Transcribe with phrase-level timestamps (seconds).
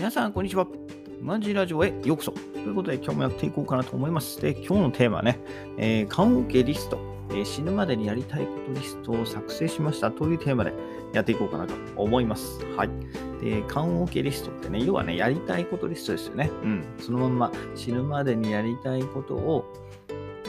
[0.00, 0.66] 皆さん、こんにちは。
[1.20, 2.32] マジラジオへようこそ。
[2.32, 4.40] ということで、今日もやっていこうかなと思います。
[4.40, 5.38] で、今日のテーマはね、
[5.76, 10.72] えー、棺桶リスト、えー、死ぬまでにやりたいことリストを作成しましたというテーマで
[11.12, 12.64] やっていこうかなと思います。
[12.78, 12.90] はい。
[13.44, 16.50] で、棺桶リストってね、要はね、やりたいことリストですよね。
[16.64, 16.84] うん。
[16.98, 19.70] そのまま死ぬまでにやりたいことを、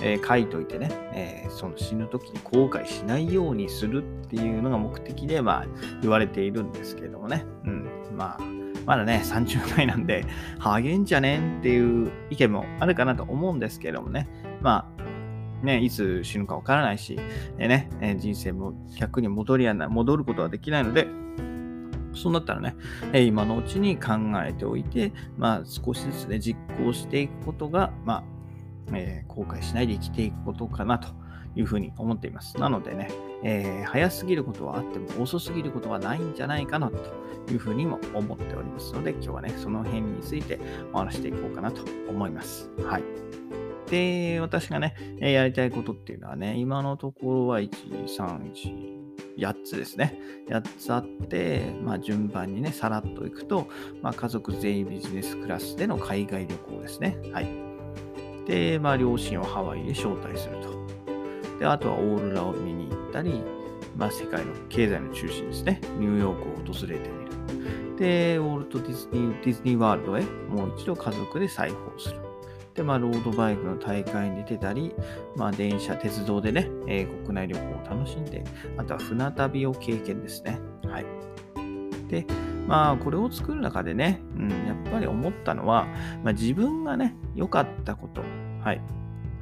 [0.02, 5.66] えー、書いといてね、えー、その死ぬ時に後悔しないようにするっていうのが目的で、まあ、
[6.02, 7.46] 言われているんですけどもね。
[7.66, 7.86] うん。
[8.16, 8.51] まあ、
[8.92, 10.26] まだね、30代なんで、
[10.60, 14.28] 励んじゃねんっていう意見もあるかなと思うんですけれどもね。
[14.60, 14.86] ま
[15.64, 17.18] あ、ね、いつ死ぬかわからないし、
[17.58, 21.08] え、ね、え人生も逆に戻りやな戻ることはできないので、
[22.14, 22.76] そうなったらね、
[23.14, 24.12] え今のうちに考
[24.46, 28.24] えておいて、まあ、少しずつね、実行していくことが、まあ、
[28.94, 31.08] えー、後悔しないで生きていくことかなと
[31.56, 32.58] いうふうに思っています。
[32.58, 33.08] なのでね、
[33.44, 36.98] えー、早すぎることはあっても遅すぎることはないんじゃないかなと
[37.52, 40.60] いうふうにも思っておりますので、今日はね、その辺について
[40.94, 42.70] お話していこうかなと思います。
[42.84, 43.04] はい。
[43.90, 49.02] で、私がね、やりたいことっていうのはね、今のところは1、3、1、
[49.38, 50.18] 8つですね。
[50.50, 53.68] 8つあって、まあ、順番にね、さらっといくと、
[54.02, 57.18] まあ、家族全員ビジネスクラスでの海外旅行ですね。
[57.34, 57.48] はい。
[58.48, 60.81] で、まあ、両親をハワイへ招待すると。
[61.62, 63.44] で、あとはオーロラを見に行ったり、
[63.96, 67.26] まあ、世界の経済の中心ですね、ニューヨークを訪れてみ
[67.94, 67.98] る。
[67.98, 72.20] で、ウォルト・ディズニーディズニーワールドへもう一度家族で再訪する。
[72.74, 74.92] で、まあ、ロードバイクの大会に出てたり、
[75.36, 78.44] まあ、電車、鉄道でね、えー、国内旅行を楽しんで、
[78.78, 80.60] あとは船旅を経験ですね。
[80.86, 81.06] はい。
[82.08, 82.26] で、
[82.68, 85.86] まあ、これを作る中でね、うん、やっぱり思ったのは、
[86.24, 88.24] まあ、自分がね、良かったこと、
[88.64, 88.82] はい、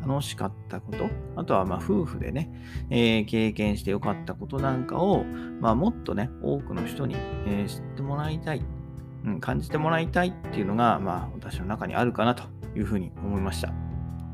[0.09, 2.52] 楽しかったこと、あとはまあ夫婦でね、
[2.89, 5.23] えー、経験して良かったことなんかを、
[5.61, 7.15] まあ、もっとね、多くの人に、
[7.45, 8.63] えー、知ってもらいたい、
[9.25, 12.43] うん、感じてもらいたいっていうのが、まあ、私の中にあるかなと
[12.75, 13.71] いうふうに思いました。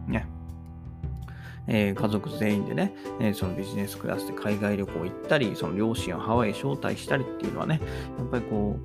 [0.08, 0.30] ね。
[1.68, 7.82] えー、家族全員でね、えー、そのビジネスクラスで海外旅行行ったり、その両親をハワイへ招待したりっていうのはね、
[8.18, 8.80] やっぱりこ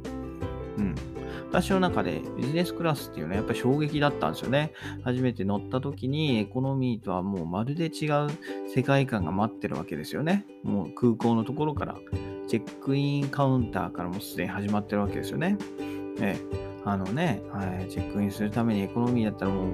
[0.77, 0.95] う、うん、
[1.51, 4.73] 私の中でビジネスクラスっていうのはやっぱり衝撃だったんですよね。
[5.03, 8.29] 初めて乗った時にエコノミーとはもうまるで違う
[8.73, 10.47] 世界観が待ってるわけですよね。
[10.63, 11.97] もう空港のところから、
[12.47, 15.59] チェックインカウンターからもすでに始まってるわけですよね。
[16.21, 19.69] ええあのね、はい、チェックインするためにエコノミーだったらもう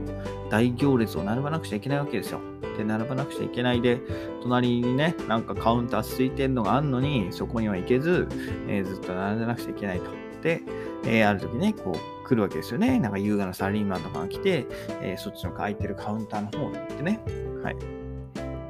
[0.50, 2.40] 大行列を並ばなくちゃいけないわけですよ。
[2.76, 4.00] で、並ばなくちゃいけないで、
[4.42, 8.26] 隣にね、なんかカウンター空いてるのがあるのに、そこには行けず、
[8.68, 10.10] えー、ずっと並んでなくちゃいけないと。
[10.42, 10.62] で、
[11.04, 12.98] えー、ある時ね、こう来るわけですよね。
[12.98, 14.66] なんか優雅なサラリーマンとかが来て、
[15.02, 17.20] えー、そっちの空いてるカウンターの方に行ってね、
[17.62, 17.76] はい。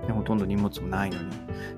[0.07, 1.31] でほとんど荷物もないのに、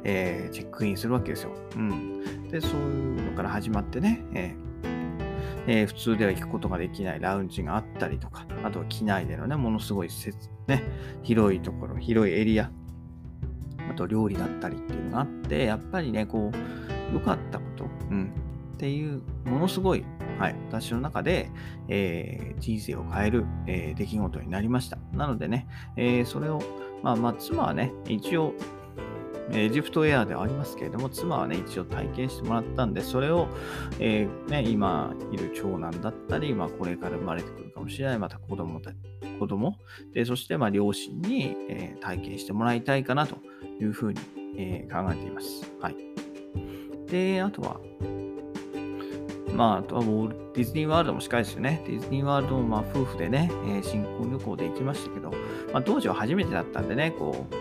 [0.05, 1.53] えー、チェックインするわけですよ。
[1.77, 2.49] うん。
[2.51, 4.55] で、そういうのから始まってね、え
[5.67, 10.83] えー、普通では行くことができないラウンジがあったりとか、あとは機内でのね、ものすごい施設、ね、
[11.23, 12.71] 広いところ、広いエリア、
[13.91, 18.33] あと料理だったりっていうのがあって、やっぱりね、こう、良かったこと、うん、
[18.75, 20.05] っていう、ものすごい、
[20.39, 21.51] はい、私の中で、
[21.89, 24.99] えー、人生を変える、えー、出来事になりました。
[25.13, 25.67] なのでね、
[25.97, 26.61] えー、それを、
[27.03, 28.55] まあ、まあ、妻はね、一応、
[29.51, 33.49] エジプトエアではありますけれども、妻はね、一応体験してもらったんで、それを、
[33.99, 38.93] えー、ね、今いる長男だったり、まあ、これから生まれてくるかもしれない、また子供だ
[39.39, 39.79] 子供
[40.13, 43.39] で、そしてまあ両親に、えー、体験してもらいたいかなと
[43.81, 44.21] いうふうに、
[44.59, 45.73] えー、考えています。
[45.81, 45.97] はい。
[47.07, 47.81] で、あとは、
[49.59, 51.83] まあ、あとはもうディズニーワールドも近いですよね。
[51.85, 55.33] ディズニーワールドもまあ夫婦でね、えー、新婚旅行で行きましたけど、
[55.73, 57.55] まあ、当時は初めてだったんでね、こう、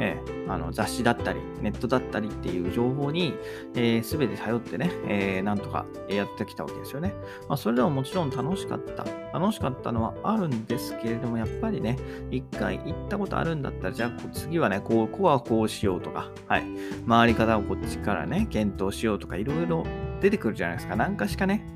[0.00, 3.34] えー、あの雑誌だったり、ネットだったりっていう情報に、
[3.76, 7.14] えー、全て頼ってね、えー、なんとかやってきたわけですよね。
[7.48, 9.04] まあ、それでももちろん楽しかった。
[9.32, 11.96] 楽しかったのはあるんですけれども、やっぱりね、
[12.32, 16.64] 一回行ったことあるんだったら、じゃあ次はね、こう、ここはこうしようとか、はい、
[17.08, 19.86] 回り方をこっちからね、検討しようとか、いろいろ
[20.20, 20.96] 出てくるじゃないですか。
[20.96, 21.66] 何かしかね、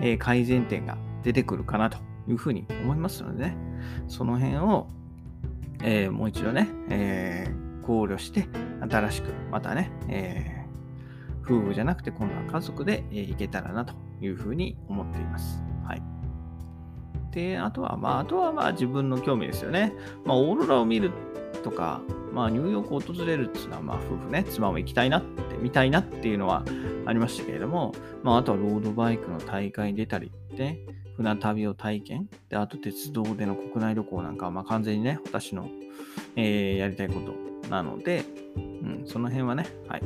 [0.00, 3.56] えー、改善点が出てくるかなというふうに思いますのでね、
[4.08, 4.88] その辺を、
[5.82, 8.46] えー、もう一度ね、えー、考慮して、
[8.88, 10.62] 新しく、またね、え、
[11.44, 15.62] 夫婦じゃなくて今度は家族で、え行けたらなというふうに思っています。
[15.84, 16.02] はい。
[17.32, 19.92] で、あとは、まあ、あとはまあ自分の興味ですよね。
[20.24, 21.10] まあ、オーロラを見る
[21.62, 22.00] とか、
[22.32, 26.64] まあ、ニューヨークを訪れるっていうのは、まあ、夫婦ね、妻も行きたいなって、見たいなっていうのは
[27.06, 27.92] ありましたけれども、
[28.22, 30.86] まあ、あとはロードバイクの大会に出たりって、
[31.16, 32.28] 船旅を体験。
[32.48, 35.68] で、あと鉄道での国内旅行なんかは、まあ、完全にね、私の、
[36.36, 38.24] えー、やりたいことなので、
[38.56, 40.02] うん、その辺はね、はい。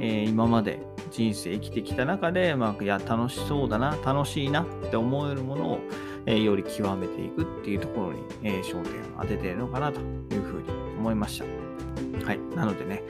[0.00, 5.80] えー、今まで人生生きてきた中で、まあ、いや、楽しそうだな、楽しいなって思えるものを、
[6.28, 10.02] え、より極めていくっていうところに、え、焦点を当てているのかなとい
[10.38, 11.44] うふうに思いました。
[12.26, 12.38] はい。
[12.54, 13.02] なのでね、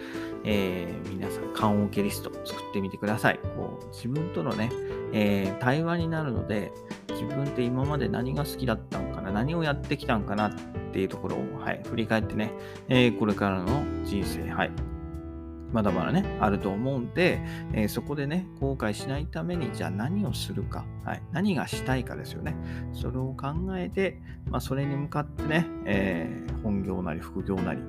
[0.44, 3.40] えー、皆さん、缶オケリスト作ってみてください。
[3.56, 4.70] こう自分とのね、
[5.12, 6.72] えー、対話になるので、
[7.08, 10.52] 自分って今まで何が好きだったのかな、何をやってきたんかなっ
[10.92, 12.52] ていうところを、はい、振り返ってね、
[12.88, 14.70] えー、これからの人生、はい、
[15.72, 17.40] まだまだね、あると思うんで、
[17.72, 22.56] えー、そこでね、後悔しないために、じゃあ何をするか、はい、何がしたいかですよね。
[22.92, 24.20] それを考えて、
[24.50, 27.80] まあ、それに向かってね、えー、本業なり副業なり、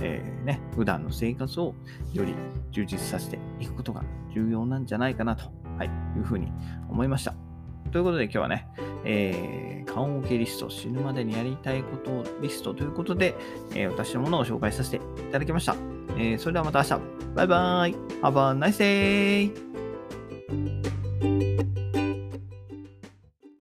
[0.00, 1.74] えー、ね、普段の生活を
[2.12, 2.34] より
[2.70, 4.02] 充実させていくことが
[4.34, 5.44] 重要なんじゃないかなと、
[5.78, 6.50] はい、いうふうに
[6.88, 7.45] 思いました。
[7.92, 8.66] ということで今日はね、
[9.04, 13.34] えー、顔オケリスト、死ぬまでにやりたいことリストということで、
[13.74, 15.00] えー、私のものを紹介させてい
[15.32, 15.76] ただきました。
[16.18, 17.00] えー、それではまた明日。
[17.34, 17.94] バイバーイ。
[18.22, 19.85] Have a nice day!